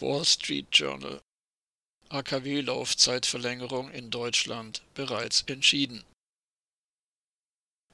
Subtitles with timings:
[0.00, 1.20] Wall Street Journal
[2.10, 6.04] AKW-Laufzeitverlängerung in Deutschland bereits entschieden.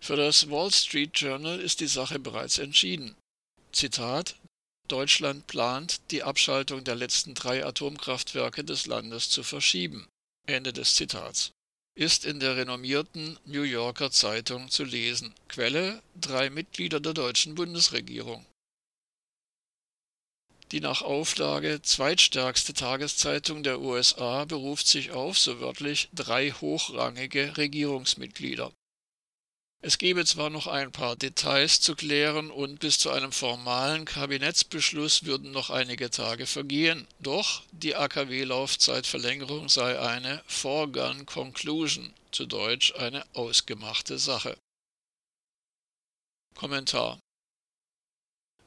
[0.00, 3.14] Für das Wall Street Journal ist die Sache bereits entschieden.
[3.72, 4.36] Zitat
[4.88, 10.09] Deutschland plant, die Abschaltung der letzten drei Atomkraftwerke des Landes zu verschieben.
[10.46, 11.53] Ende des Zitats.
[11.95, 15.35] Ist in der renommierten New Yorker Zeitung zu lesen.
[15.48, 18.45] Quelle drei Mitglieder der deutschen Bundesregierung.
[20.73, 28.72] Die nach Auflage zweitstärkste Tageszeitung der USA beruft sich auf, so wörtlich, drei hochrangige Regierungsmitglieder.
[29.82, 35.25] Es gebe zwar noch ein paar Details zu klären und bis zu einem formalen Kabinettsbeschluss
[35.25, 43.25] würden noch einige Tage vergehen, doch die AKW-Laufzeitverlängerung sei eine Foregone Conclusion, zu Deutsch eine
[43.33, 44.56] ausgemachte Sache.
[46.55, 47.19] Kommentar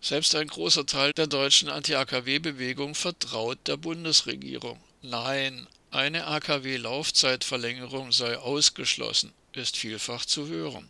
[0.04, 4.84] Selbst ein großer Teil der deutschen Anti-AKW-Bewegung vertraut der Bundesregierung.
[5.02, 10.90] Nein, eine AKW-Laufzeitverlängerung sei ausgeschlossen, ist vielfach zu hören.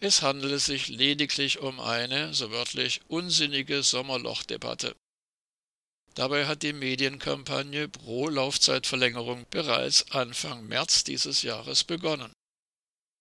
[0.00, 4.96] Es handele sich lediglich um eine, so wörtlich, unsinnige Sommerlochdebatte.
[6.16, 12.32] Dabei hat die Medienkampagne pro Laufzeitverlängerung bereits Anfang März dieses Jahres begonnen.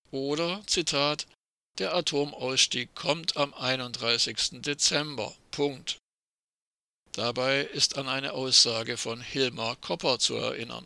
[0.09, 1.27] Oder, Zitat,
[1.79, 4.61] der Atomausstieg kommt am 31.
[4.61, 5.35] Dezember.
[5.51, 5.97] Punkt.
[7.11, 10.85] Dabei ist an eine Aussage von Hilmar Kopper zu erinnern.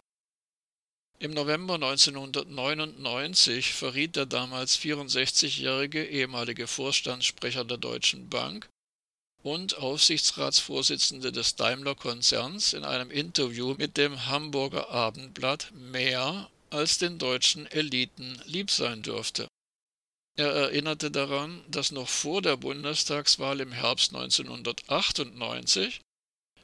[1.19, 8.67] Im November 1999 verriet der damals 64-jährige ehemalige Vorstandssprecher der Deutschen Bank
[9.43, 17.67] und Aufsichtsratsvorsitzende des Daimler-Konzerns in einem Interview mit dem Hamburger Abendblatt mehr als den deutschen
[17.67, 19.50] Eliten lieb sein dürfte.
[20.37, 26.01] Er erinnerte daran, dass noch vor der Bundestagswahl im Herbst 1998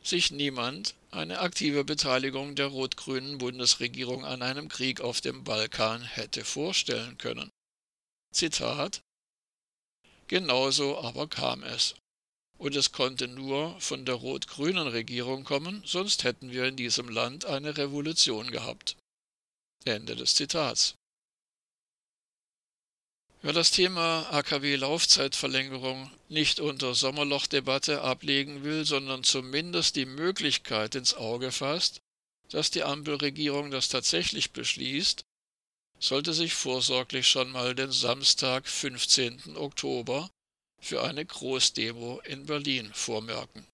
[0.01, 6.45] sich niemand eine aktive Beteiligung der rot-grünen Bundesregierung an einem Krieg auf dem Balkan hätte
[6.45, 7.49] vorstellen können.
[8.33, 9.01] Zitat
[10.27, 11.95] Genauso aber kam es.
[12.57, 17.45] Und es konnte nur von der rot-grünen Regierung kommen, sonst hätten wir in diesem Land
[17.45, 18.97] eine Revolution gehabt.
[19.85, 20.95] Ende des Zitats.
[23.43, 31.51] Wer das Thema AKW-Laufzeitverlängerung nicht unter Sommerlochdebatte ablegen will, sondern zumindest die Möglichkeit ins Auge
[31.51, 32.01] fasst,
[32.49, 35.23] dass die Ampelregierung das tatsächlich beschließt,
[35.99, 39.55] sollte sich vorsorglich schon mal den Samstag, 15.
[39.55, 40.29] Oktober,
[40.79, 43.67] für eine Großdemo in Berlin vormerken